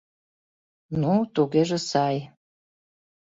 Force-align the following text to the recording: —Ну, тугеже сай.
—Ну, 1.01 1.13
тугеже 1.33 1.79
сай. 1.89 2.17